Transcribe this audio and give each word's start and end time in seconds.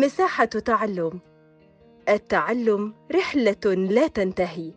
مساحة 0.00 0.44
تعلم. 0.44 1.20
التعلم 2.08 2.94
رحلة 3.14 3.74
لا 3.74 4.06
تنتهي. 4.06 4.72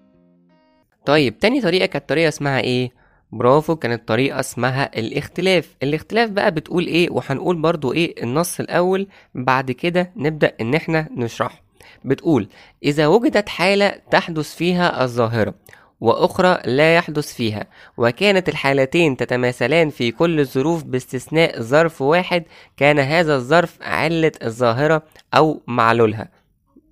طيب 1.06 1.40
تاني 1.40 1.62
طريقة 1.62 1.86
كانت 1.86 2.10
طريقة 2.10 2.28
اسمها 2.28 2.60
إيه؟ 2.60 2.92
برافو 3.32 3.76
كانت 3.76 4.08
طريقة 4.08 4.40
اسمها 4.40 5.00
الاختلاف. 5.00 5.76
الاختلاف 5.84 6.30
بقى 6.30 6.52
بتقول 6.52 6.88
إيه؟ 6.88 7.10
وهنقول 7.12 7.62
برضو 7.62 7.94
إيه؟ 7.94 8.24
النص 8.24 8.60
الأول 8.60 9.08
بعد 9.36 9.72
كده 9.72 10.12
نبدأ 10.16 10.52
إن 10.62 10.74
إحنا 10.76 11.10
نشرحه. 11.12 11.62
بتقول 12.06 12.48
إذا 12.84 13.08
وجدت 13.08 13.50
حالة 13.50 13.90
تحدث 14.12 14.56
فيها 14.56 15.04
الظاهرة 15.04 15.54
وأخرى 16.02 16.60
لا 16.66 16.96
يحدث 16.96 17.34
فيها. 17.34 17.66
وكانت 17.98 18.50
الحالتين 18.50 19.18
تتماثلان 19.18 19.90
في 19.90 20.12
كل 20.12 20.40
الظروف 20.40 20.84
باستثناء 20.84 21.62
ظرف 21.62 22.02
واحد 22.02 22.44
كان 22.78 23.00
هذا 23.00 23.36
الظرف 23.36 23.78
علة 23.82 24.32
الظاهرة 24.44 25.04
أو 25.34 25.62
معلولها. 25.68 26.30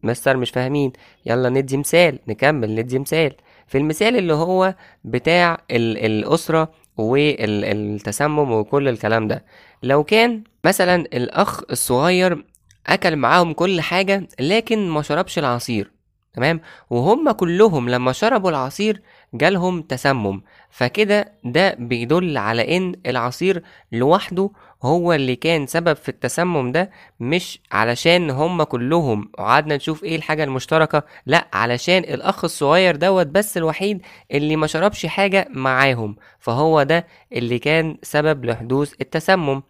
مستر 0.04 0.38
مش 0.38 0.50
فاهمين. 0.50 0.94
يلا 1.26 1.50
ندي 1.50 1.78
مثال 1.78 2.20
نكمل 2.28 2.76
ندي 2.76 3.00
مثال. 3.00 3.34
في 3.68 3.78
المثال 3.78 4.16
اللي 4.18 4.34
هو 4.34 4.76
بتاع 5.04 5.58
ال- 5.72 5.98
الأسرة 6.06 6.72
والتسمم 6.98 8.52
وكل 8.52 8.88
الكلام 8.88 9.28
ده. 9.28 9.46
لو 9.84 10.04
كان 10.04 10.44
مثلا 10.66 10.96
الأخ 10.96 11.62
الصغير 11.72 12.46
أكل 12.88 13.16
معاهم 13.16 13.54
كل 13.54 13.82
حاجة 13.82 14.28
لكن 14.40 14.90
ما 14.90 15.02
شربش 15.02 15.40
العصير. 15.40 15.92
تمام؟ 16.38 16.62
وهم 16.90 17.32
كلهم 17.32 17.90
لما 17.90 18.12
شربوا 18.12 18.50
العصير 18.50 19.02
جالهم 19.34 19.82
تسمم. 19.82 20.42
فكده 20.72 21.32
ده 21.44 21.76
بيدل 21.80 22.38
على 22.38 22.78
إن 22.78 22.96
العصير 23.06 23.64
لوحده 23.92 24.50
هو 24.84 25.14
اللي 25.14 25.36
كان 25.36 25.68
سبب 25.68 25.94
في 25.96 26.10
التسمم 26.10 26.72
ده 26.72 26.90
مش 27.20 27.60
علشان 27.72 28.30
هم 28.30 28.64
كلهم 28.64 29.30
وقعدنا 29.34 29.76
نشوف 29.76 30.04
إيه 30.04 30.16
الحاجة 30.16 30.44
المشتركة 30.44 31.04
لا 31.26 31.48
علشان 31.54 32.04
الأخ 32.04 32.44
الصغير 32.44 32.96
دوت 32.96 33.28
بس 33.28 33.58
الوحيد 33.58 34.02
اللي 34.32 34.56
ما 34.56 34.68
شربش 34.68 35.06
حاجة 35.06 35.48
معاهم. 35.52 36.16
فهو 36.40 36.84
ده 36.84 37.08
اللي 37.34 37.60
كان 37.60 37.98
سبب 38.04 38.46
لحدوث 38.46 38.94
التسمم. 39.02 39.62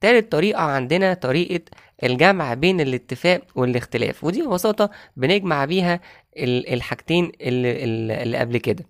تالت 0.00 0.32
طريقة 0.32 0.60
عندنا 0.62 1.14
طريقة 1.14 1.64
الجمع 2.04 2.54
بين 2.54 2.80
الاتفاق 2.80 3.40
والاختلاف 3.54 4.24
ودي 4.24 4.42
ببساطة 4.42 4.90
بنجمع 5.16 5.64
بيها 5.64 6.00
ال- 6.36 6.72
الحاجتين 6.74 7.32
اللي, 7.40 7.84
اللي 8.22 8.36
قبل 8.38 8.56
كده. 8.58 8.84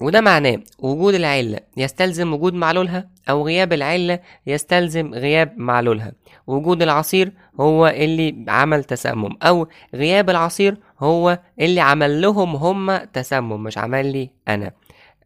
وده 0.00 0.20
معناه 0.20 0.58
وجود 0.78 1.14
العلة 1.14 1.58
يستلزم 1.76 2.32
وجود 2.32 2.54
معلولها 2.54 3.08
أو 3.30 3.46
غياب 3.46 3.72
العلة 3.72 4.18
يستلزم 4.46 5.14
غياب 5.14 5.54
معلولها. 5.58 6.12
وجود 6.46 6.82
العصير 6.82 7.32
هو 7.60 7.86
اللي 7.86 8.44
عمل 8.48 8.84
تسمم 8.84 9.36
أو 9.42 9.68
غياب 9.94 10.30
العصير 10.30 10.76
هو 11.00 11.38
اللي 11.60 11.80
عمل 11.80 12.20
لهم 12.22 12.56
هم 12.56 12.96
تسمم 12.96 13.62
مش 13.62 13.78
عمل 13.78 14.12
لي 14.12 14.30
أنا. 14.48 14.72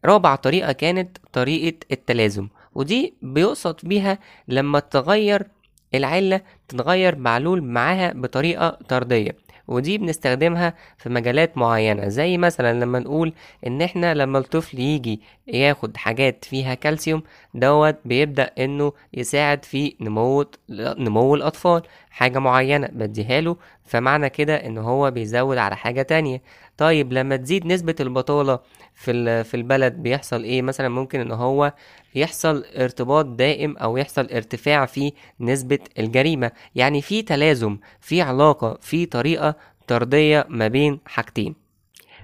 رابع 0.05 0.35
طريقة 0.35 0.71
كانت 0.71 1.17
طريقة 1.33 1.77
التلازم 1.91 2.47
ودي 2.75 3.13
بيقصد 3.21 3.75
بيها 3.83 4.19
لما 4.47 4.79
تغير 4.79 5.47
العلة 5.95 6.41
تتغير 6.67 7.15
معلول 7.15 7.63
معاها 7.63 8.13
بطريقة 8.15 8.69
طردية 8.89 9.35
ودي 9.67 9.97
بنستخدمها 9.97 10.73
في 10.97 11.09
مجالات 11.09 11.57
معينة 11.57 12.07
زي 12.07 12.37
مثلا 12.37 12.79
لما 12.79 12.99
نقول 12.99 13.33
إن 13.67 13.81
إحنا 13.81 14.13
لما 14.13 14.39
الطفل 14.39 14.79
يجي 14.79 15.21
ياخد 15.47 15.97
حاجات 15.97 16.45
فيها 16.45 16.73
كالسيوم 16.73 17.23
دوت 17.53 17.95
بيبدأ 18.05 18.51
إنه 18.59 18.93
يساعد 19.13 19.65
في 19.65 19.95
نمو 20.01 20.45
نمو 20.69 21.35
الأطفال 21.35 21.81
حاجة 22.09 22.39
معينة 22.39 22.87
بديها 22.87 23.41
له 23.41 23.55
فمعنى 23.85 24.29
كده 24.29 24.55
إن 24.55 24.77
هو 24.77 25.11
بيزود 25.11 25.57
على 25.57 25.75
حاجة 25.75 26.01
تانية. 26.01 26.41
طيب 26.77 27.13
لما 27.13 27.35
تزيد 27.35 27.65
نسبة 27.65 27.95
البطالة 27.99 28.59
في 28.95 29.43
في 29.43 29.57
البلد 29.57 29.93
بيحصل 29.93 30.43
إيه؟ 30.43 30.61
مثلا 30.61 30.89
ممكن 30.89 31.19
إن 31.19 31.31
هو 31.31 31.73
يحصل 32.15 32.65
ارتباط 32.77 33.25
دائم 33.25 33.77
أو 33.77 33.97
يحصل 33.97 34.27
ارتفاع 34.31 34.85
في 34.85 35.13
نسبة 35.39 35.79
الجريمة. 35.99 36.51
يعني 36.75 37.01
في 37.01 37.21
تلازم 37.21 37.77
في 38.01 38.21
علاقة 38.21 38.77
في 38.81 39.05
طريقة 39.05 39.55
طردية 39.87 40.45
ما 40.49 40.67
بين 40.67 40.99
حاجتين. 41.05 41.55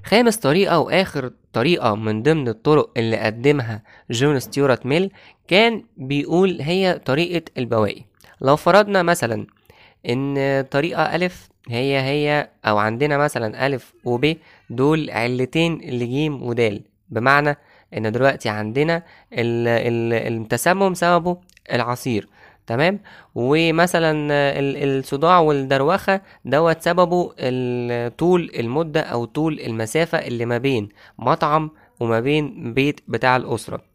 خامس 0.06 0.38
طريقة 0.38 0.80
وآخر 0.80 1.32
طريقة 1.54 1.96
من 1.96 2.24
ضمن 2.24 2.48
الطرق 2.48 2.92
اللي 2.98 3.18
قدمها 3.18 3.84
جون 4.12 4.40
ستيوارت 4.40 4.86
ميل 4.86 5.12
كان 5.48 5.84
بيقول 5.98 6.62
هي 6.62 7.02
طريقة 7.06 7.44
البواقي. 7.58 8.02
لو 8.42 8.56
فرضنا 8.56 9.04
مثلا 9.04 9.48
إن 10.10 10.66
طريقة 10.72 11.16
ألف 11.16 11.50
هي 11.70 12.00
هي 12.02 12.50
أو 12.66 12.78
عندنا 12.78 13.18
مثلا 13.18 13.66
ألف 13.68 13.94
وب 14.06 14.36
دول 14.70 15.10
علتين 15.12 15.78
لجيم 15.78 16.44
ودال. 16.44 16.82
بمعنى 17.10 17.58
إن 17.98 18.12
دلوقتي 18.12 18.50
عندنا 18.50 18.96
ال- 19.34 19.68
ال- 19.68 20.34
التسمم 20.34 20.94
سببه 20.94 21.38
العصير 21.74 22.28
تمام؟ 22.68 23.00
ومثلا 23.36 24.12
ال- 24.60 25.00
الصداع 25.00 25.40
والدروخة 25.40 26.22
دوت 26.46 26.82
سببه 26.82 27.28
طول 28.10 28.52
المدة 28.60 29.02
أو 29.02 29.26
طول 29.26 29.60
المسافة 29.60 30.18
اللي 30.18 30.46
ما 30.46 30.58
بين 30.58 30.90
مطعم 31.20 31.72
وما 32.00 32.20
بين 32.20 32.74
بيت 32.74 33.00
بتاع 33.08 33.36
الأسرة. 33.36 33.93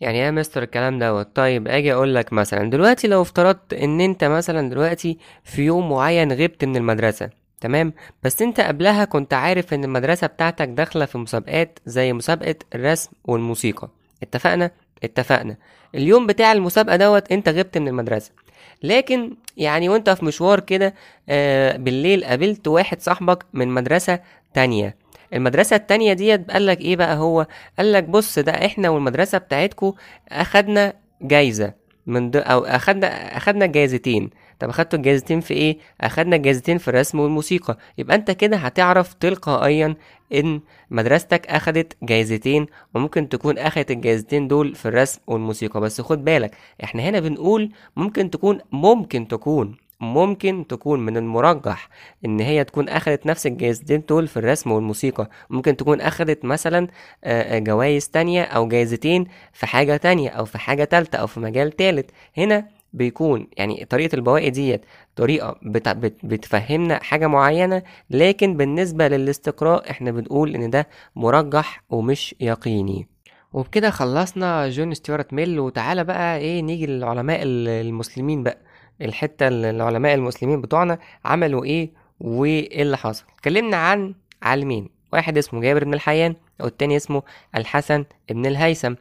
يعني 0.00 0.18
يا 0.18 0.30
مستر 0.30 0.62
الكلام 0.62 0.98
دوت. 0.98 1.36
طيب 1.36 1.68
آجي 1.68 1.92
أقول 1.92 2.14
لك 2.14 2.32
مثلا 2.32 2.70
دلوقتي 2.70 3.08
لو 3.08 3.22
افترضت 3.22 3.72
إن 3.74 4.00
أنت 4.00 4.24
مثلا 4.24 4.70
دلوقتي 4.70 5.18
في 5.44 5.62
يوم 5.62 5.88
معين 5.90 6.32
غبت 6.32 6.64
من 6.64 6.76
المدرسة 6.76 7.30
تمام؟ 7.60 7.92
بس 8.22 8.42
أنت 8.42 8.60
قبلها 8.60 9.04
كنت 9.04 9.34
عارف 9.34 9.74
إن 9.74 9.84
المدرسة 9.84 10.26
بتاعتك 10.26 10.68
داخلة 10.68 11.04
في 11.04 11.18
مسابقات 11.18 11.78
زي 11.86 12.12
مسابقة 12.12 12.54
الرسم 12.74 13.10
والموسيقى. 13.24 13.88
اتفقنا؟ 14.22 14.70
اتفقنا. 15.04 15.56
اليوم 15.94 16.26
بتاع 16.26 16.52
المسابقة 16.52 16.96
دوت 16.96 17.32
أنت 17.32 17.48
غبت 17.48 17.78
من 17.78 17.88
المدرسة. 17.88 18.30
لكن 18.82 19.36
يعني 19.56 19.88
وأنت 19.88 20.10
في 20.10 20.24
مشوار 20.24 20.60
كده 20.60 20.94
آه 21.28 21.76
بالليل 21.76 22.24
قابلت 22.24 22.68
واحد 22.68 23.00
صاحبك 23.00 23.44
من 23.52 23.68
مدرسة 23.68 24.20
تانية. 24.54 24.96
المدرسة 25.34 25.76
التانية 25.76 26.12
ديت 26.12 26.50
قالك 26.50 26.80
إيه 26.80 26.96
بقى 26.96 27.16
هو؟ 27.16 27.46
قالك 27.78 28.04
بص 28.04 28.38
ده 28.38 28.52
إحنا 28.52 28.88
والمدرسة 28.88 29.38
بتاعتكو 29.38 29.94
أخدنا 30.28 30.92
جايزة 31.22 31.72
من 32.06 32.30
دو 32.30 32.38
أو 32.38 32.64
أخدنا 32.64 33.36
أخدنا 33.36 33.66
جايزتين 33.66 34.30
طب 34.60 34.68
أخدتوا 34.68 34.98
الجايزتين 34.98 35.40
في 35.40 35.54
إيه؟ 35.54 35.78
أخدنا 36.00 36.36
الجايزتين 36.36 36.78
في 36.78 36.88
الرسم 36.88 37.20
والموسيقى. 37.20 37.78
يبقى 37.98 38.16
أنت 38.16 38.30
كده 38.30 38.56
هتعرف 38.56 39.12
تلقائيا 39.14 39.94
إن 40.34 40.60
مدرستك 40.90 41.46
أخدت 41.46 41.96
جايزتين 42.02 42.66
وممكن 42.94 43.28
تكون 43.28 43.58
أخدت 43.58 43.90
الجايزتين 43.90 44.48
دول 44.48 44.74
في 44.74 44.88
الرسم 44.88 45.20
والموسيقى. 45.26 45.80
بس 45.80 46.00
خد 46.00 46.24
بالك 46.24 46.50
إحنا 46.84 47.02
هنا 47.02 47.20
بنقول 47.20 47.72
ممكن 47.96 48.30
تكون 48.30 48.58
ممكن 48.72 49.28
تكون 49.28 49.76
ممكن 50.00 50.66
تكون 50.68 51.00
من 51.00 51.16
المرجح 51.16 51.88
إن 52.24 52.40
هي 52.40 52.64
تكون 52.64 52.88
أخدت 52.88 53.26
نفس 53.26 53.46
الجايزتين 53.46 54.02
دول 54.08 54.28
في 54.28 54.36
الرسم 54.36 54.72
والموسيقى. 54.72 55.30
ممكن 55.50 55.76
تكون 55.76 56.00
أخدت 56.00 56.44
مثلا 56.44 56.88
جوائز 57.52 58.08
تانية 58.08 58.42
أو 58.42 58.68
جايزتين 58.68 59.26
في 59.52 59.66
حاجة 59.66 59.96
تانية 59.96 60.28
أو 60.30 60.44
في 60.44 60.58
حاجة 60.58 60.84
تالتة 60.84 61.16
أو 61.16 61.26
في 61.26 61.40
مجال 61.40 61.72
تالت. 61.72 62.10
هنا 62.36 62.68
بيكون 62.92 63.46
يعني 63.56 63.84
طريقة 63.84 64.14
البواقي 64.16 64.50
ديت 64.50 64.84
طريقة 65.16 65.56
بت... 65.62 65.88
بت... 65.88 66.16
بتفهمنا 66.22 67.02
حاجة 67.02 67.26
معينة 67.26 67.82
لكن 68.10 68.56
بالنسبة 68.56 69.08
للاستقراء 69.08 69.90
إحنا 69.90 70.10
بنقول 70.10 70.54
إن 70.54 70.70
ده 70.70 70.88
مرجح 71.16 71.82
ومش 71.90 72.34
يقيني. 72.40 73.08
وبكده 73.52 73.90
خلصنا 73.90 74.68
جون 74.68 74.94
ستيوارت 74.94 75.32
ميل 75.32 75.60
وتعالى 75.60 76.04
بقى 76.04 76.38
إيه 76.38 76.60
نيجي 76.62 76.86
للعلماء 76.86 77.42
ال- 77.42 77.68
المسلمين 77.68 78.42
بقى. 78.42 78.58
الحتة 79.02 79.48
اللي 79.48 79.70
العلماء 79.70 80.14
المسلمين 80.14 80.60
بتوعنا 80.60 80.98
عملوا 81.24 81.64
إيه 81.64 81.90
وإيه 82.20 82.82
اللي 82.82 82.96
حصل. 82.96 83.24
اتكلمنا 83.34 83.76
عن 83.76 84.14
عالمين 84.42 84.88
واحد 85.12 85.38
اسمه 85.38 85.60
جابر 85.60 85.84
بن 85.84 85.94
الحيان 85.94 86.34
والتاني 86.60 86.96
اسمه 86.96 87.22
الحسن 87.56 88.04
بن 88.30 88.46
الهيثم. 88.46 88.94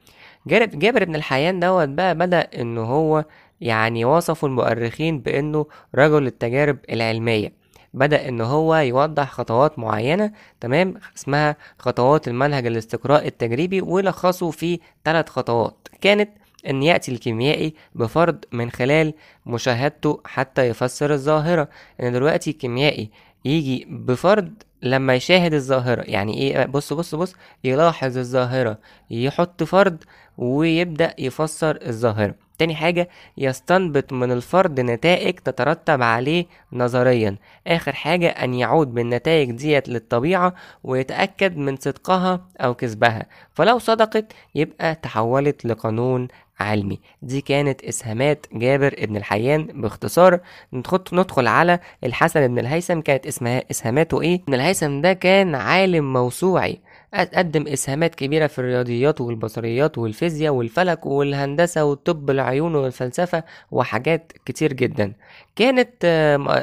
جابر 0.47 1.03
بن 1.03 1.15
الحيان 1.15 1.59
دوت 1.59 1.89
بقى 1.89 2.15
بدأ 2.15 2.39
إن 2.61 2.77
هو 2.77 3.25
يعني 3.61 4.05
وصفه 4.05 4.47
المؤرخين 4.47 5.19
بإنه 5.19 5.65
رجل 5.95 6.27
التجارب 6.27 6.77
العلمية. 6.89 7.53
بدأ 7.93 8.29
إن 8.29 8.41
هو 8.41 8.75
يوضح 8.75 9.31
خطوات 9.31 9.79
معينة 9.79 10.31
تمام 10.59 10.93
اسمها 11.17 11.55
خطوات 11.79 12.27
المنهج 12.27 12.67
الاستقراء 12.67 13.27
التجريبي 13.27 13.81
ولخصه 13.81 14.51
في 14.51 14.79
ثلاث 15.05 15.29
خطوات. 15.29 15.87
كانت 16.01 16.29
إن 16.69 16.83
يأتي 16.83 17.11
الكيميائي 17.11 17.73
بفرض 17.95 18.45
من 18.51 18.71
خلال 18.71 19.13
مشاهدته 19.45 20.21
حتى 20.25 20.67
يفسر 20.67 21.13
الظاهرة. 21.13 21.69
إن 22.01 22.13
دلوقتي 22.13 22.49
الكيميائي 22.49 23.09
يجي 23.45 23.87
بفرض 23.89 24.51
لما 24.81 25.15
يشاهد 25.15 25.53
الظاهرة 25.53 26.01
يعني 26.01 26.37
إيه؟ 26.37 26.65
بص 26.65 26.93
بص 26.93 27.15
بص 27.15 27.35
يلاحظ 27.63 28.17
الظاهرة 28.17 28.77
يحط 29.09 29.63
فرض 29.63 29.97
ويبدأ 30.37 31.13
يفسر 31.19 31.79
الظاهرة. 31.87 32.35
تاني 32.57 32.75
حاجة 32.75 33.09
يستنبط 33.37 34.13
من 34.13 34.31
الفرض 34.31 34.79
نتائج 34.79 35.33
تترتب 35.35 36.01
عليه 36.01 36.45
نظريا. 36.73 37.35
آخر 37.67 37.93
حاجة 37.93 38.27
أن 38.29 38.53
يعود 38.53 38.93
بالنتائج 38.93 39.51
ديت 39.51 39.89
للطبيعة 39.89 40.53
ويتأكد 40.83 41.57
من 41.57 41.75
صدقها 41.75 42.45
أو 42.59 42.73
كذبها 42.73 43.25
فلو 43.53 43.79
صدقت 43.79 44.33
يبقى 44.55 44.95
تحولت 44.95 45.65
لقانون 45.65 46.27
علمي 46.59 46.99
دي 47.21 47.41
كانت 47.41 47.83
إسهامات 47.83 48.45
جابر 48.53 48.95
ابن 48.97 49.17
الحيان 49.17 49.63
باختصار. 49.65 50.39
ندخل, 50.73 51.47
على 51.47 51.79
الحسن 52.03 52.47
بن 52.47 52.59
الهيثم 52.59 52.99
كانت 52.99 53.27
اسمها 53.27 53.63
إسهاماته 53.71 54.21
إيه؟ 54.21 54.41
ابن 54.43 54.53
الهيثم 54.53 55.01
ده 55.01 55.13
كان 55.13 55.55
عالم 55.55 56.13
موسوعي. 56.13 56.79
قدم 57.13 57.67
إسهامات 57.67 58.15
كبيرة 58.15 58.47
في 58.47 58.59
الرياضيات 58.59 59.21
والبصريات 59.21 59.97
والفيزياء 59.97 60.53
والفلك 60.53 61.05
والهندسة 61.05 61.83
والطب 61.83 62.29
العيون 62.29 62.75
والفلسفة 62.75 63.43
وحاجات 63.71 64.31
كتير 64.45 64.73
جدا. 64.73 65.13
كانت 65.55 66.03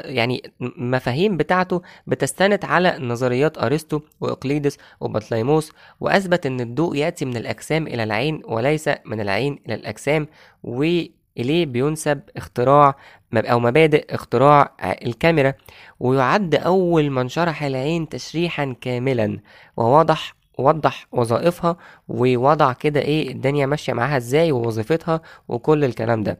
يعني 0.05 0.51
مفاهيم 0.77 1.37
بتاعته 1.37 1.81
بتستند 2.07 2.65
على 2.65 2.97
نظريات 2.99 3.57
أرسطو 3.57 3.99
وإقليدس 4.21 4.77
وبطليموس 4.99 5.71
وأثبت 5.99 6.45
أن 6.45 6.59
الضوء 6.61 6.95
يأتي 6.95 7.25
من 7.25 7.37
الأجسام 7.37 7.87
إلى 7.87 8.03
العين 8.03 8.41
وليس 8.45 8.89
من 9.05 9.21
العين 9.21 9.59
إلى 9.65 9.75
الأجسام 9.75 10.27
وإليه 10.63 11.65
بينسب 11.65 12.21
اختراع 12.37 12.95
أو 13.35 13.59
مبادئ 13.59 14.15
اختراع 14.15 14.71
الكاميرا 14.83 15.53
ويعد 15.99 16.55
أول 16.55 17.09
من 17.09 17.29
شرح 17.29 17.63
العين 17.63 18.09
تشريحا 18.09 18.75
كاملا. 18.81 19.39
ووضح 19.77 20.34
وضح 20.57 21.07
وظائفها 21.11 21.77
ووضع 22.07 22.73
كده 22.73 22.99
إيه 23.01 23.31
الدنيا 23.31 23.65
ماشية 23.65 23.93
معاها 23.93 24.17
إزاي 24.17 24.51
ووظيفتها 24.51 25.21
وكل 25.47 25.83
الكلام 25.83 26.23
ده. 26.23 26.39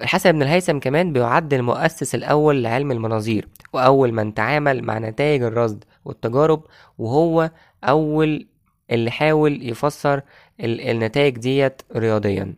الحسن 0.00 0.32
بن 0.32 0.42
الهيثم 0.42 0.78
كمان 0.78 1.12
بيعد 1.12 1.54
المؤسس 1.54 2.14
الأول 2.14 2.62
لعلم 2.62 2.92
المناظير 2.92 3.48
وأول 3.72 4.12
من 4.12 4.34
تعامل 4.34 4.82
مع 4.82 4.98
نتائج 4.98 5.42
الرصد 5.42 5.84
والتجارب 6.04 6.62
وهو 6.98 7.50
أول 7.84 8.46
اللي 8.90 9.10
حاول 9.10 9.68
يفسر 9.68 10.20
النتائج 10.60 11.38
ديت 11.38 11.82
رياضيا. 11.96 12.54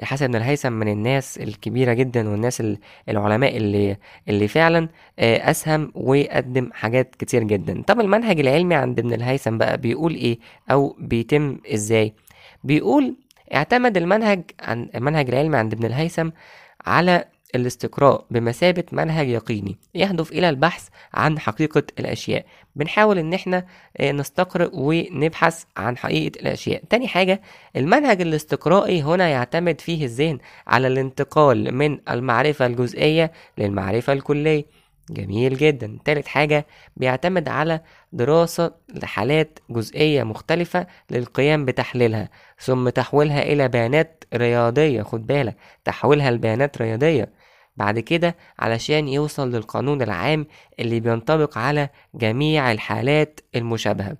الحسن 0.00 0.26
بن 0.26 0.36
الهيثم 0.36 0.72
من 0.72 0.88
الناس 0.88 1.38
الكبيرة 1.38 1.92
جدا 1.92 2.28
والناس 2.28 2.62
العلماء 3.08 3.56
اللي 3.56 3.96
اللي 4.28 4.48
فعلا 4.48 4.88
أسهم 5.18 5.92
وقدم 5.94 6.70
حاجات 6.72 7.14
كتير 7.14 7.42
جدا. 7.42 7.82
طب 7.86 8.00
المنهج 8.00 8.40
العلمي 8.40 8.74
عند 8.74 8.98
ابن 8.98 9.12
الهيثم 9.12 9.58
بقى 9.58 9.78
بيقول 9.78 10.14
إيه؟ 10.14 10.38
أو 10.70 10.96
بيتم 10.98 11.58
إزاي؟ 11.74 12.12
بيقول 12.64 13.16
اعتمد 13.54 13.96
المنهج 13.96 14.42
عن 14.60 14.88
المنهج 14.94 15.28
العلمي 15.28 15.56
عند 15.56 15.72
ابن 15.72 15.84
الهيثم 15.86 16.28
على 16.86 17.24
الاستقراء 17.54 18.24
بمثابة 18.30 18.84
منهج 18.92 19.28
يقيني 19.28 19.78
يهدف 19.94 20.32
إلى 20.32 20.48
البحث 20.48 20.88
عن 21.14 21.38
حقيقة 21.38 21.82
الأشياء. 21.98 22.44
بنحاول 22.76 23.18
إن 23.18 23.34
إحنا 23.34 23.66
نستقرأ 24.02 24.70
ونبحث 24.72 25.64
عن 25.76 25.96
حقيقة 25.96 26.40
الأشياء. 26.40 26.82
تاني 26.90 27.08
حاجة 27.08 27.40
المنهج 27.76 28.20
الاستقرائي 28.20 29.02
هنا 29.02 29.28
يعتمد 29.28 29.80
فيه 29.80 30.04
الذهن 30.04 30.38
على 30.66 30.88
الانتقال 30.88 31.74
من 31.74 31.98
المعرفة 32.10 32.66
الجزئية 32.66 33.32
للمعرفة 33.58 34.12
الكلية. 34.12 34.64
جميل 35.10 35.56
جدا. 35.56 35.98
تالت 36.04 36.26
حاجة 36.28 36.66
بيعتمد 36.96 37.48
على 37.48 37.80
دراسة 38.12 38.74
لحالات 38.94 39.58
جزئية 39.70 40.22
مختلفة 40.22 40.86
للقيام 41.10 41.64
بتحليلها 41.64 42.28
ثم 42.58 42.88
تحويلها 42.88 43.42
إلى 43.42 43.68
بيانات 43.68 44.24
رياضية. 44.34 45.02
خد 45.02 45.26
بالك 45.26 45.56
تحويلها 45.84 46.30
لبيانات 46.30 46.82
رياضية 46.82 47.37
بعد 47.78 47.98
كده 47.98 48.36
علشان 48.58 49.08
يوصل 49.08 49.50
للقانون 49.50 50.02
العام 50.02 50.46
اللي 50.80 51.00
بينطبق 51.00 51.58
على 51.58 51.88
جميع 52.14 52.72
الحالات 52.72 53.40
المشابهة. 53.56 54.16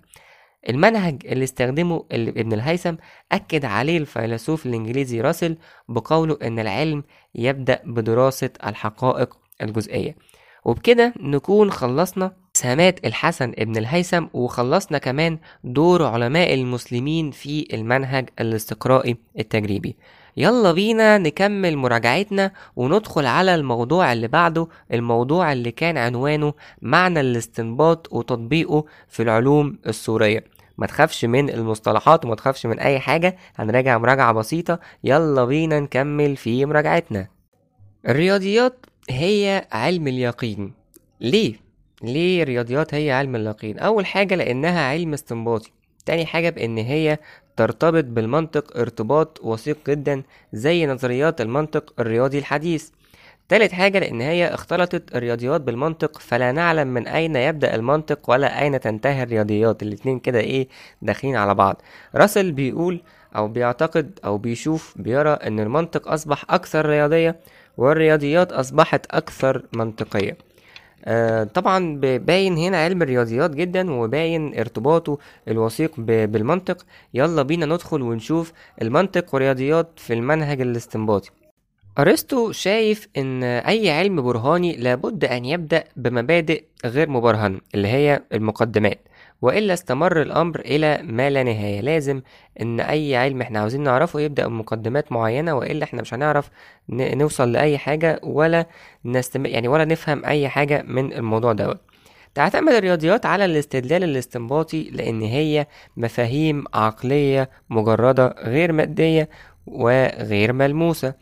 المنهج 0.69 1.21
اللي 1.25 1.43
استخدمه 1.43 2.05
ابن 2.11 2.53
الهيثم 2.53 2.95
أكد 3.31 3.65
عليه 3.65 3.97
الفيلسوف 3.97 4.65
الإنجليزي 4.65 5.21
راسل 5.21 5.57
بقوله 5.89 6.37
إن 6.43 6.59
العلم 6.59 7.03
يبدأ 7.35 7.79
بدراسة 7.85 8.49
الحقائق 8.65 9.37
الجزئية. 9.61 10.15
وبكده 10.65 11.13
نكون 11.19 11.71
خلصنا 11.71 12.31
سهامات 12.53 13.05
الحسن 13.05 13.53
ابن 13.57 13.77
الهيثم 13.77 14.25
وخلصنا 14.33 14.97
كمان 14.97 15.39
دور 15.63 16.05
علماء 16.05 16.53
المسلمين 16.53 17.31
في 17.31 17.67
المنهج 17.73 18.29
الاستقرائي 18.39 19.17
التجريبي. 19.39 19.95
يلا 20.39 20.71
بينا 20.71 21.17
نكمل 21.17 21.77
مراجعتنا 21.77 22.51
وندخل 22.75 23.25
على 23.25 23.55
الموضوع 23.55 24.13
اللي 24.13 24.27
بعده 24.27 24.67
الموضوع 24.93 25.51
اللي 25.51 25.71
كان 25.71 25.97
عنوانه 25.97 26.53
معنى 26.81 27.19
الاستنباط 27.19 28.13
وتطبيقه 28.13 28.85
في 29.07 29.23
العلوم 29.23 29.77
السورية. 29.87 30.43
ما 30.77 30.87
تخافش 30.87 31.25
من 31.25 31.49
المصطلحات 31.49 32.25
وما 32.25 32.35
تخافش 32.35 32.65
من 32.65 32.79
أي 32.79 32.99
حاجة 32.99 33.37
هنراجع 33.55 33.97
مراجعة 33.97 34.33
بسيطة. 34.33 34.79
يلا 35.03 35.45
بينا 35.45 35.79
نكمل 35.79 36.35
في 36.35 36.65
مراجعتنا. 36.65 37.27
الرياضيات 38.07 38.85
هي 39.09 39.67
علم 39.71 40.07
اليقين. 40.07 40.73
ليه؟ 41.21 41.53
ليه 42.03 42.43
الرياضيات 42.43 42.93
هي 42.93 43.11
علم 43.11 43.35
اليقين؟ 43.35 43.79
أول 43.79 44.05
حاجة 44.05 44.35
لأنها 44.35 44.89
علم 44.89 45.13
استنباطي. 45.13 45.71
تاني 46.09 46.25
حاجة 46.25 46.49
بإن 46.49 46.77
هي 46.77 47.17
ترتبط 47.57 48.03
بالمنطق 48.03 48.77
ارتباط 48.77 49.39
وثيق 49.43 49.77
جدا 49.87 50.23
زي 50.53 50.85
نظريات 50.85 51.41
المنطق 51.41 51.93
الرياضي 51.99 52.37
الحديث. 52.37 52.89
تالت 53.49 53.71
حاجة 53.71 53.99
لأن 53.99 54.21
هي 54.21 54.47
اختلطت 54.53 55.15
الرياضيات 55.15 55.61
بالمنطق 55.61 56.19
فلا 56.19 56.51
نعلم 56.51 56.87
من 56.87 57.07
أين 57.07 57.35
يبدأ 57.35 57.75
المنطق 57.75 58.29
ولا 58.29 58.61
أين 58.61 58.79
تنتهي 58.79 59.23
الرياضيات. 59.23 59.83
الاتنين 59.83 60.19
كده 60.19 60.39
إيه 60.39 60.67
داخلين 61.01 61.35
على 61.35 61.53
بعض. 61.55 61.81
راسل 62.15 62.51
بيقول 62.51 63.01
أو 63.35 63.47
بيعتقد 63.47 64.19
أو 64.25 64.37
بيشوف 64.37 64.93
بيرى 64.95 65.29
أن 65.29 65.59
المنطق 65.59 66.07
أصبح 66.07 66.45
أكثر 66.49 66.85
رياضية 66.85 67.35
والرياضيات 67.77 68.51
أصبحت 68.51 69.05
أكثر 69.11 69.63
منطقية. 69.73 70.37
آه 71.05 71.43
طبعا 71.43 71.99
باين 72.01 72.57
هنا 72.57 72.77
علم 72.83 73.01
الرياضيات 73.01 73.51
جدا 73.51 73.91
وباين 73.91 74.59
ارتباطه 74.59 75.17
الوثيق 75.47 75.99
بالمنطق. 75.99 76.85
يلا 77.13 77.41
بينا 77.41 77.65
ندخل 77.65 78.01
ونشوف 78.01 78.53
المنطق 78.81 79.33
والرياضيات 79.33 79.87
في 79.95 80.13
المنهج 80.13 80.61
الاستنباطي. 80.61 81.29
أرسطو 81.99 82.51
شايف 82.51 83.07
إن 83.17 83.43
أي 83.43 83.91
علم 83.91 84.21
برهاني 84.21 84.77
لابد 84.77 85.25
أن 85.25 85.45
يبدأ 85.45 85.83
بمبادئ 85.95 86.63
غير 86.85 87.09
مبرهنة 87.09 87.59
اللي 87.75 87.87
هي 87.87 88.21
المقدمات. 88.33 88.99
وإلا 89.41 89.73
استمر 89.73 90.21
الأمر 90.21 90.59
إلى 90.59 90.99
ما 91.03 91.29
لا 91.29 91.43
نهاية. 91.43 91.81
لازم 91.81 92.21
إن 92.61 92.79
أي 92.79 93.15
علم 93.15 93.41
إحنا 93.41 93.59
عاوزين 93.59 93.81
نعرفه 93.83 94.19
يبدأ 94.19 94.47
بمقدمات 94.47 95.11
معينة 95.11 95.53
وإلا 95.53 95.83
إحنا 95.83 96.01
مش 96.01 96.13
هنعرف 96.13 96.49
نوصل 96.89 97.51
لأي 97.51 97.77
حاجة 97.77 98.19
ولا 98.23 98.65
نستم... 99.05 99.45
يعني 99.45 99.67
ولا 99.67 99.85
نفهم 99.85 100.25
أي 100.25 100.49
حاجة 100.49 100.83
من 100.87 101.13
الموضوع 101.13 101.53
دوت. 101.53 101.77
تعتمد 102.35 102.73
الرياضيات 102.73 103.25
على 103.25 103.45
الاستدلال 103.45 104.03
الاستنباطي 104.03 104.89
لأن 104.89 105.21
هي 105.21 105.67
مفاهيم 105.97 106.63
عقلية 106.73 107.49
مجردة 107.69 108.35
غير 108.43 108.71
مادية 108.71 109.29
وغير 109.67 110.53
ملموسة. 110.53 111.13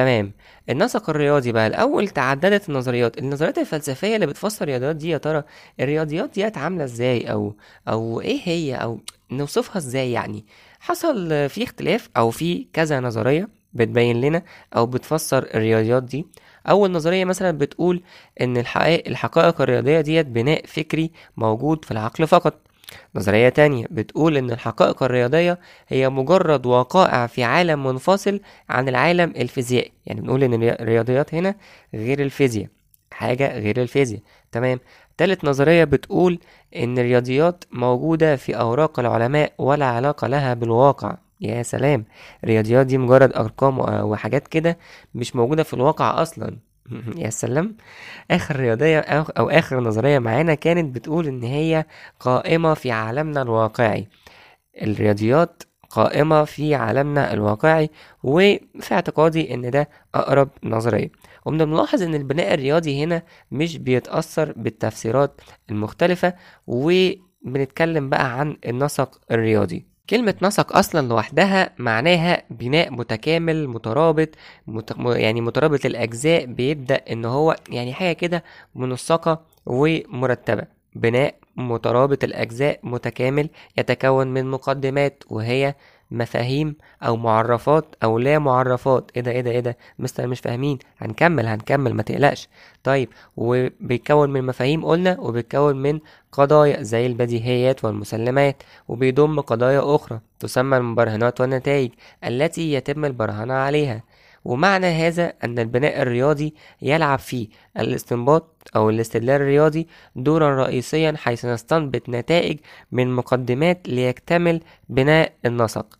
تمام. 0.00 0.32
النسق 0.70 1.10
الرياضي 1.10 1.52
بقى 1.52 1.66
الأول 1.66 2.08
تعددت 2.08 2.68
النظريات. 2.68 3.18
النظريات 3.18 3.58
الفلسفية 3.58 4.14
اللي 4.14 4.26
بتفسر 4.26 4.62
الرياضيات 4.64 4.96
دي 4.96 5.08
يا 5.10 5.18
ترى 5.18 5.42
الرياضيات 5.80 6.30
ديت 6.34 6.58
عاملة 6.58 6.84
إزاي؟ 6.84 7.30
أو 7.32 7.54
أو 7.88 8.20
إيه 8.20 8.40
هي؟ 8.44 8.74
أو 8.74 9.00
نوصفها 9.30 9.78
إزاي 9.78 10.12
يعني؟ 10.12 10.44
حصل 10.80 11.48
في 11.48 11.62
اختلاف 11.62 12.08
أو 12.16 12.30
في 12.30 12.66
كذا 12.72 13.00
نظرية 13.00 13.48
بتبين 13.72 14.20
لنا 14.20 14.42
أو 14.76 14.86
بتفسر 14.86 15.38
الرياضيات 15.54 16.02
دي. 16.02 16.26
أول 16.68 16.90
نظرية 16.92 17.24
مثلا 17.24 17.58
بتقول 17.58 18.02
إن 18.40 18.56
الحقائق 18.56 19.08
الحقائق 19.08 19.60
الرياضية 19.60 20.00
ديت 20.00 20.26
بناء 20.26 20.66
فكري 20.66 21.10
موجود 21.36 21.84
في 21.84 21.90
العقل 21.90 22.26
فقط. 22.26 22.69
نظرية 23.14 23.48
تانية 23.48 23.86
بتقول 23.90 24.36
إن 24.36 24.50
الحقائق 24.50 25.02
الرياضية 25.02 25.58
هي 25.88 26.08
مجرد 26.08 26.66
وقائع 26.66 27.26
في 27.26 27.44
عالم 27.44 27.86
منفصل 27.86 28.40
عن 28.68 28.88
العالم 28.88 29.32
الفيزيائي. 29.36 29.92
يعني 30.06 30.20
بنقول 30.20 30.44
إن 30.44 30.62
الرياضيات 30.62 31.34
هنا 31.34 31.54
غير 31.94 32.22
الفيزياء 32.22 32.68
حاجة 33.12 33.58
غير 33.58 33.82
الفيزياء. 33.82 34.20
تمام؟ 34.52 34.80
تالت 35.18 35.44
نظرية 35.44 35.84
بتقول 35.84 36.38
إن 36.76 36.98
الرياضيات 36.98 37.64
موجودة 37.72 38.36
في 38.36 38.56
أوراق 38.56 39.00
العلماء 39.00 39.52
ولا 39.58 39.86
علاقة 39.86 40.26
لها 40.26 40.54
بالواقع. 40.54 41.16
يا 41.40 41.62
سلام! 41.62 42.04
الرياضيات 42.44 42.86
دي 42.86 42.98
مجرد 42.98 43.32
أرقام 43.36 43.78
وحاجات 43.78 44.48
كده 44.48 44.78
مش 45.14 45.36
موجودة 45.36 45.62
في 45.62 45.74
الواقع 45.74 46.22
أصلا. 46.22 46.56
يا 47.16 47.30
سلام. 47.30 47.76
آخر 48.30 48.56
رياضية 48.56 48.98
أو 49.00 49.50
آخر 49.50 49.80
نظرية 49.80 50.18
معانا 50.18 50.54
كانت 50.54 50.94
بتقول 50.94 51.26
إن 51.26 51.42
هي 51.42 51.84
قائمة 52.20 52.74
في 52.74 52.90
عالمنا 52.90 53.42
الواقعي. 53.42 54.08
الرياضيات 54.82 55.62
قائمة 55.90 56.44
في 56.44 56.74
عالمنا 56.74 57.32
الواقعي 57.32 57.90
وفي 58.22 58.92
اعتقادي 58.92 59.54
إن 59.54 59.70
ده 59.70 59.88
أقرب 60.14 60.48
نظرية. 60.64 61.10
ومن 61.44 61.60
الملاحظ 61.60 62.02
إن 62.02 62.14
البناء 62.14 62.54
الرياضي 62.54 63.04
هنا 63.04 63.22
مش 63.50 63.78
بيتأثر 63.78 64.52
بالتفسيرات 64.56 65.40
المختلفة 65.70 66.34
وبنتكلم 66.66 68.08
بقى 68.10 68.38
عن 68.40 68.56
النسق 68.66 69.20
الرياضي. 69.30 69.89
كلمة 70.10 70.34
نسق 70.42 70.76
أصلا 70.76 71.08
لوحدها 71.08 71.70
معناها 71.78 72.42
بناء 72.50 72.90
متكامل 72.92 73.68
مترابط 73.68 74.28
مت... 74.66 74.94
يعني 74.98 75.40
مترابط 75.40 75.86
الأجزاء 75.86 76.46
بيبدأ 76.46 77.00
إن 77.10 77.24
هو 77.24 77.56
يعني 77.68 77.94
حاجة 77.94 78.12
كده 78.12 78.44
منسقة 78.74 79.40
ومرتبة. 79.66 80.64
بناء 80.94 81.34
مترابط 81.56 82.24
الأجزاء 82.24 82.80
متكامل 82.82 83.48
يتكون 83.78 84.26
من 84.26 84.50
مقدمات 84.50 85.22
وهي 85.30 85.74
مفاهيم 86.10 86.76
أو 87.02 87.16
معرفات 87.16 87.96
أو 88.02 88.18
لا 88.18 88.38
معرفات. 88.38 89.10
إيه 89.16 89.22
ده 89.22 89.30
إيه 89.30 89.40
ده 89.40 89.50
إيه 89.50 89.60
ده 89.60 89.76
مستر 89.98 90.26
مش 90.26 90.40
فاهمين. 90.40 90.78
هنكمل 90.98 91.46
هنكمل 91.46 91.94
ما 91.94 92.02
تقلقش. 92.02 92.48
طيب 92.84 93.08
وبيتكون 93.36 94.30
من 94.30 94.44
مفاهيم 94.46 94.84
قلنا 94.84 95.20
وبيتكون 95.20 95.76
من 95.76 96.00
قضايا 96.32 96.82
زي 96.82 97.06
البديهيات 97.06 97.84
والمسلمات 97.84 98.62
وبيضم 98.88 99.40
قضايا 99.40 99.94
أخرى 99.94 100.20
تسمى 100.38 100.76
المبرهنات 100.76 101.40
والنتائج 101.40 101.90
التي 102.24 102.72
يتم 102.72 103.04
البرهنة 103.04 103.54
عليها. 103.54 104.02
ومعنى 104.44 104.86
هذا 104.86 105.32
أن 105.44 105.58
البناء 105.58 106.02
الرياضي 106.02 106.54
يلعب 106.82 107.18
فيه 107.18 107.48
الاستنباط 107.78 108.70
أو 108.76 108.90
الاستدلال 108.90 109.40
الرياضي 109.40 109.88
دورا 110.16 110.64
رئيسيا 110.64 111.14
حيث 111.16 111.44
نستنبط 111.44 112.08
نتائج 112.08 112.58
من 112.92 113.14
مقدمات 113.14 113.88
ليكتمل 113.88 114.60
بناء 114.88 115.32
النسق. 115.46 115.98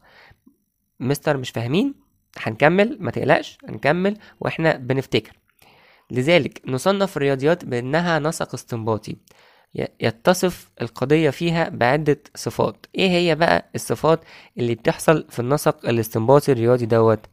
مستر 1.00 1.36
مش 1.36 1.50
فاهمين 1.50 1.94
هنكمل 2.38 2.96
ما 3.00 3.10
تقلقش 3.10 3.58
هنكمل 3.68 4.16
وإحنا 4.40 4.76
بنفتكر. 4.76 5.32
لذلك 6.10 6.62
نصنف 6.66 7.16
الرياضيات 7.16 7.64
بأنها 7.64 8.18
نسق 8.18 8.54
استنباطي 8.54 9.16
يتصف 10.00 10.70
القضية 10.82 11.30
فيها 11.30 11.68
بعدة 11.68 12.18
صفات. 12.34 12.86
إيه 12.94 13.08
هي 13.10 13.34
بقى 13.34 13.70
الصفات 13.74 14.20
اللي 14.58 14.74
بتحصل 14.74 15.26
في 15.30 15.38
النسق 15.38 15.88
الاستنباطي 15.88 16.52
الرياضي 16.52 16.86
دوت؟ 16.86 17.26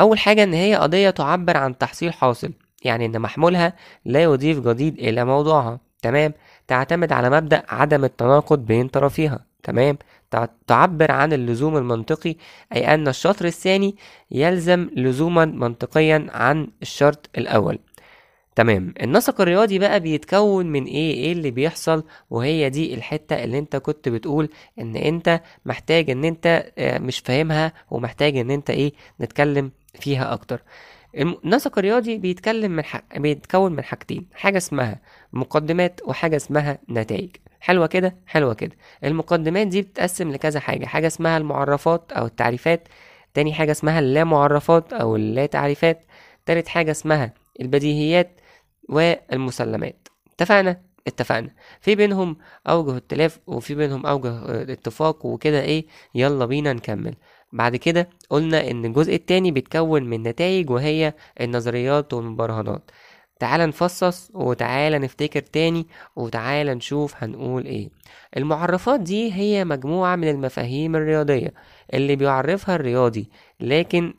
أول 0.00 0.18
حاجة 0.18 0.42
إن 0.42 0.52
هي 0.54 0.74
قضية 0.74 1.10
تعبر 1.10 1.56
عن 1.56 1.78
تحصيل 1.78 2.12
حاصل 2.12 2.52
يعني 2.84 3.06
إن 3.06 3.20
محمولها 3.20 3.72
لا 4.04 4.22
يضيف 4.22 4.58
جديد 4.68 4.98
إلى 4.98 5.24
موضوعها 5.24 5.80
تمام؟ 6.02 6.32
تعتمد 6.68 7.12
على 7.12 7.30
مبدأ 7.30 7.62
عدم 7.68 8.04
التناقض 8.04 8.58
بين 8.58 8.88
طرفيها 8.88 9.46
تمام؟ 9.62 9.98
تعبر 10.66 11.10
عن 11.12 11.32
اللزوم 11.32 11.76
المنطقي 11.76 12.36
أي 12.72 12.94
أن 12.94 13.08
الشطر 13.08 13.44
الثاني 13.44 13.96
يلزم 14.30 14.90
لزوما 14.96 15.44
منطقيا 15.44 16.26
عن 16.30 16.68
الشرط 16.82 17.30
الأول. 17.38 17.78
تمام. 18.56 18.94
النسق 19.02 19.40
الرياضي 19.40 19.78
بقى 19.78 20.00
بيتكون 20.00 20.66
من 20.66 20.84
إيه؟ 20.84 21.14
إيه 21.14 21.32
اللي 21.32 21.50
بيحصل؟ 21.50 22.04
وهي 22.30 22.70
دي 22.70 22.94
الحتة 22.94 23.44
اللي 23.44 23.58
أنت 23.58 23.76
كنت 23.76 24.08
بتقول 24.08 24.48
إن 24.78 24.96
أنت 24.96 25.40
محتاج 25.64 26.10
إن 26.10 26.24
أنت 26.24 26.72
آه، 26.78 26.98
مش 26.98 27.18
فاهمها 27.18 27.72
ومحتاج 27.90 28.36
إن 28.36 28.50
أنت 28.50 28.70
إيه؟ 28.70 28.92
نتكلم 29.20 29.70
فيها 30.00 30.32
أكتر. 30.32 30.62
النسق 31.18 31.78
الرياضي 31.78 32.18
بيتكلم 32.18 32.70
من 32.72 32.84
حق... 32.84 33.18
بيتكون 33.18 33.72
من 33.72 33.84
حاجتين 33.84 34.26
حاجة 34.34 34.56
اسمها 34.56 35.00
مقدمات 35.32 36.00
وحاجة 36.04 36.36
اسمها 36.36 36.78
نتائج. 36.90 37.30
حلوة 37.60 37.86
كده 37.86 38.16
حلوة 38.26 38.54
كده. 38.54 38.76
المقدمات 39.04 39.66
دي 39.66 39.82
بتتقسم 39.82 40.32
لكذا 40.32 40.60
حاجة 40.60 40.86
حاجة 40.86 41.06
اسمها 41.06 41.36
المعرفات 41.36 42.12
أو 42.12 42.26
التعريفات 42.26 42.88
تاني 43.34 43.52
حاجة 43.54 43.70
اسمها 43.70 43.98
اللا 43.98 44.24
معرفات 44.24 44.92
أو 44.92 45.16
اللا 45.16 45.46
تعريفات 45.46 46.06
تالت 46.46 46.68
حاجة 46.68 46.90
اسمها 46.90 47.34
البديهيات 47.60 48.40
والمسلمات. 48.88 50.08
اتفقنا؟ 50.34 50.82
اتفقنا. 51.06 51.50
في 51.80 51.94
بينهم 51.94 52.36
أوجه 52.68 52.98
اختلاف 52.98 53.38
وفي 53.46 53.74
بينهم 53.74 54.06
أوجه 54.06 54.62
اتفاق 54.72 55.26
وكده 55.26 55.60
إيه 55.62 55.86
يلا 56.14 56.46
بينا 56.46 56.72
نكمل. 56.72 57.14
بعد 57.52 57.76
كده 57.76 58.10
قلنا 58.30 58.70
إن 58.70 58.84
الجزء 58.84 59.14
التاني 59.14 59.50
بيتكون 59.50 60.02
من 60.04 60.22
نتائج 60.22 60.70
وهي 60.70 61.14
النظريات 61.40 62.14
والمبرهنات 62.14 62.90
تعال 63.40 63.68
نفصص 63.68 64.30
وتعال 64.34 64.92
نفتكر 65.00 65.40
تاني 65.40 65.86
وتعال 66.16 66.66
نشوف 66.66 67.14
هنقول 67.24 67.64
إيه. 67.64 67.88
المعرفات 68.36 69.00
دي 69.00 69.32
هي 69.32 69.64
مجموعة 69.64 70.16
من 70.16 70.28
المفاهيم 70.28 70.96
الرياضية 70.96 71.54
اللي 71.94 72.16
بيعرفها 72.16 72.74
الرياضي 72.76 73.30
لكن 73.60 74.14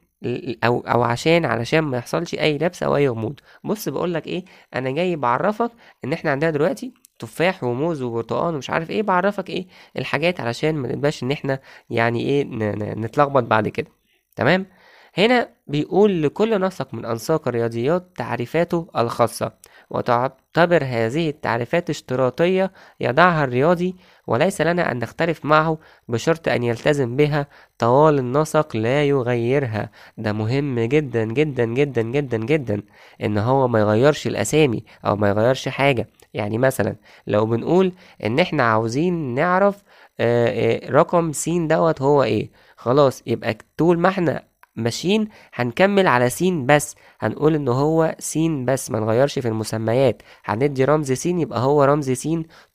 أو 0.64 0.80
أو 0.80 1.04
عشان 1.04 1.46
علشان 1.46 1.80
ما 1.82 1.98
يحصلش 1.98 2.34
أي 2.36 2.58
لبس 2.58 2.84
أو 2.84 2.96
أي 2.96 3.08
غموض. 3.10 3.40
بص 3.64 3.90
بقول 3.90 4.14
لك 4.14 4.28
إيه 4.28 4.46
أنا 4.76 4.92
جاي 4.92 5.16
بعرفك 5.16 5.72
إن 6.06 6.14
إحنا 6.14 6.32
عندنا 6.32 6.52
دلوقتي 6.52 6.94
تفاح 7.20 7.64
وموز 7.64 8.02
وبرتقال 8.02 8.56
ومش 8.56 8.70
عارف 8.70 8.90
إيه 8.90 9.02
بعرفك 9.04 9.50
إيه 9.50 9.68
الحاجات 9.98 10.40
علشان 10.40 10.76
ما 10.76 10.88
نبقاش 10.96 11.24
إن 11.24 11.32
إحنا 11.32 11.60
يعني 11.90 12.22
إيه 12.22 12.44
نتلخبط 12.96 13.44
بعد 13.44 13.68
كده. 13.68 13.88
تمام؟ 14.36 14.66
هنا 15.18 15.50
بيقول 15.68 16.24
لكل 16.24 16.62
نسق 16.62 16.94
من 16.94 17.06
أنساق 17.06 17.48
الرياضيات 17.48 18.08
تعريفاته 18.16 18.88
الخاصة. 18.98 19.52
وتعتبر 19.90 20.84
هذه 20.84 21.30
التعريفات 21.30 21.90
اشتراطية 21.90 22.72
يضعها 23.00 23.44
الرياضي 23.44 23.96
وليس 24.28 24.62
لنا 24.62 24.92
أن 24.92 25.00
نختلف 25.00 25.46
معه 25.46 25.78
بشرط 26.08 26.48
أن 26.48 26.64
يلتزم 26.64 27.16
بها. 27.16 27.48
طوال 27.78 28.20
النسق 28.20 28.76
لا 28.76 29.04
يغيرها. 29.04 29.90
ده 30.18 30.34
مهم 30.34 30.80
جدا 30.80 31.26
جدا 31.26 31.66
جدا 31.66 32.02
جدا 32.02 32.38
جدا. 32.38 32.82
إن 33.24 33.38
هو 33.38 33.68
ما 33.68 33.80
يغيرش 33.80 34.28
الأسامي 34.28 34.84
أو 35.06 35.16
ما 35.16 35.30
يغيرش 35.30 35.68
حاجة. 35.70 36.10
يعني 36.34 36.58
مثلا 36.58 36.96
لو 37.28 37.46
بنقول 37.46 37.94
إن 38.24 38.40
إحنا 38.40 38.64
عاوزين 38.64 39.14
نعرف 39.36 39.84
آه، 40.20 40.86
آه، 40.88 40.92
رقم 40.92 41.32
س 41.32 41.50
دوت 41.50 42.02
هو 42.02 42.24
إيه. 42.24 42.52
خلاص 42.78 43.24
يبقى 43.28 43.58
طول 43.78 44.00
ما 44.00 44.10
إحنا 44.10 44.51
ماشيين 44.76 45.28
هنكمل 45.54 46.08
على 46.08 46.30
س 46.30 46.44
بس. 46.44 46.96
هنقول 47.20 47.56
إن 47.56 47.68
هو 47.68 48.16
س 48.20 48.38
بس 48.66 48.92
ما 48.92 49.00
نغيرش 49.00 49.40
في 49.40 49.48
المسميات. 49.48 50.22
هندي 50.46 50.86
رمز 50.86 51.12
س 51.12 51.26
يبقى 51.26 51.60
هو 51.62 51.84
رمز 51.84 52.12
س 52.12 52.28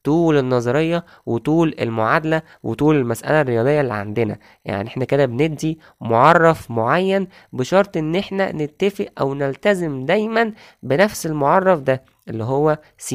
طول 0.05 0.39
النظرية 0.39 1.05
وطول 1.27 1.75
المعادلة 1.81 2.43
وطول 2.63 2.97
المسألة 2.97 3.41
الرياضية 3.41 3.81
اللي 3.81 3.95
عندنا. 3.95 4.39
يعني 4.65 4.89
إحنا 4.89 5.05
كده 5.05 5.27
بندي 5.27 5.79
معرف 6.01 6.71
معين 6.71 7.29
بشرط 7.53 7.97
إن 7.97 8.17
إحنا 8.17 8.53
نتفق 8.53 9.07
أو 9.21 9.35
نلتزم 9.35 10.05
دايما 10.07 10.53
بنفس 10.83 11.27
المعرف 11.27 11.81
ده 11.81 12.03
اللي 12.29 12.45
هو 12.45 12.79
س 12.99 13.15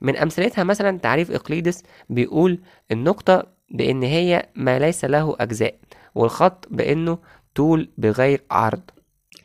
من 0.00 0.16
أمثلتها 0.16 0.64
مثلا 0.64 0.98
تعريف 0.98 1.30
إقليدس 1.30 1.82
بيقول 2.10 2.60
النقطة 2.90 3.46
بإن 3.70 4.02
هي 4.02 4.48
ما 4.54 4.78
ليس 4.78 5.04
له 5.04 5.36
أجزاء 5.40 5.74
والخط 6.14 6.66
بإنه 6.70 7.18
طول 7.56 7.88
بغير 7.98 8.42
عرض. 8.50 8.80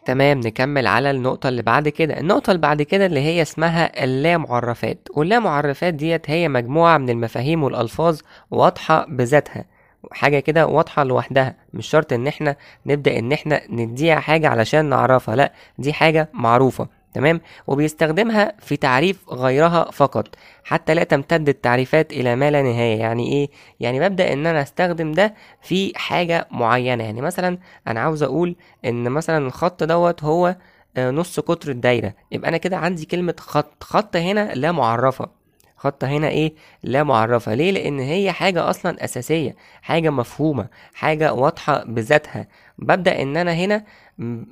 تمام 0.05 0.39
نكمل 0.39 0.87
على 0.87 1.11
النقطة 1.11 1.49
اللي 1.49 1.61
بعد 1.61 1.89
كده. 1.89 2.19
النقطة 2.19 2.51
اللي 2.51 2.61
بعد 2.61 2.81
كده 2.81 3.05
اللي 3.05 3.19
هي 3.19 3.41
اسمها 3.41 4.03
اللامعرفات. 4.03 5.07
واللامعرفات 5.13 5.93
ديت 5.93 6.29
هي 6.29 6.47
مجموعة 6.47 6.97
من 6.97 7.09
المفاهيم 7.09 7.63
والألفاظ 7.63 8.19
واضحة 8.51 9.05
بذاتها. 9.09 9.65
حاجة 10.11 10.39
كده 10.39 10.67
واضحة 10.67 11.03
لوحدها. 11.03 11.55
مش 11.73 11.87
شرط 11.87 12.13
إن 12.13 12.27
إحنا 12.27 12.55
نبدأ 12.85 13.19
إن 13.19 13.31
إحنا 13.31 13.61
نديها 13.69 14.19
حاجة 14.19 14.49
علشان 14.49 14.85
نعرفها. 14.85 15.35
لأ 15.35 15.53
دي 15.77 15.93
حاجة 15.93 16.29
معروفة. 16.33 16.87
تمام؟ 17.13 17.41
وبيستخدمها 17.67 18.53
في 18.59 18.77
تعريف 18.77 19.29
غيرها 19.29 19.91
فقط 19.91 20.27
حتى 20.63 20.93
لا 20.93 21.03
تمتد 21.03 21.49
التعريفات 21.49 22.13
إلى 22.13 22.35
ما 22.35 22.51
لا 22.51 22.61
نهاية. 22.61 22.99
يعني 22.99 23.31
إيه؟ 23.31 23.49
يعني 23.79 23.99
ببدأ 23.99 24.33
إن 24.33 24.47
أنا 24.47 24.61
أستخدم 24.61 25.11
ده 25.11 25.33
في 25.61 25.91
حاجة 25.95 26.47
معينة. 26.51 27.03
يعني 27.03 27.21
مثلا 27.21 27.57
أنا 27.87 27.99
عاوز 27.99 28.23
أقول 28.23 28.55
إن 28.85 29.09
مثلا 29.09 29.47
الخط 29.47 29.83
دوت 29.83 30.23
هو 30.23 30.55
آه، 30.97 31.11
نص 31.11 31.39
قطر 31.39 31.71
الدايرة. 31.71 32.13
يبقى 32.31 32.49
أنا 32.49 32.57
كده 32.57 32.77
عندي 32.77 33.05
كلمة 33.05 33.35
خط. 33.39 33.83
خط 33.83 34.15
هنا 34.15 34.53
لا 34.55 34.71
معرفة. 34.71 35.40
خط 35.81 36.03
هنا 36.03 36.27
إيه؟ 36.27 36.53
لا 36.83 37.03
معرفة. 37.03 37.53
ليه؟ 37.53 37.71
لأن 37.71 37.99
هي 37.99 38.31
حاجة 38.31 38.69
أصلا 38.69 39.03
أساسية 39.03 39.55
حاجة 39.81 40.09
مفهومة 40.09 40.67
حاجة 40.93 41.33
واضحة 41.33 41.83
بذاتها. 41.83 42.47
ببدأ 42.77 43.21
إن 43.21 43.37
أنا 43.37 43.53
هنا 43.53 43.83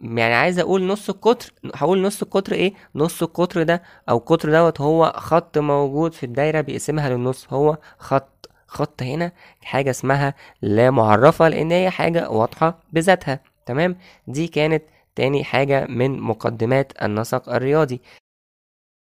يعني 0.03 0.33
عايز 0.33 0.59
أقول 0.59 0.87
نص 0.87 1.09
القطر 1.09 1.51
هقول 1.75 2.01
نص 2.01 2.21
القطر 2.21 2.53
إيه؟ 2.53 2.73
نص 2.95 3.21
القطر 3.23 3.63
ده 3.63 3.83
أو 4.09 4.17
القطر 4.17 4.51
دوت 4.51 4.81
هو 4.81 5.13
خط 5.17 5.57
موجود 5.57 6.13
في 6.13 6.25
الدايرة 6.25 6.61
بيقسمها 6.61 7.09
للنص 7.09 7.53
هو 7.53 7.77
خط. 7.99 8.49
خط 8.67 9.03
هنا 9.03 9.31
حاجة 9.61 9.89
اسمها 9.89 10.33
لا 10.61 10.91
معرفة 10.91 11.47
لأن 11.49 11.71
هي 11.71 11.89
حاجة 11.89 12.29
واضحة 12.29 12.79
بذاتها. 12.93 13.39
تمام؟ 13.65 13.97
دي 14.27 14.47
كانت 14.47 14.83
تاني 15.15 15.43
حاجة 15.43 15.85
من 15.89 16.19
مقدمات 16.19 16.93
النسق 17.03 17.49
الرياضي. 17.49 18.01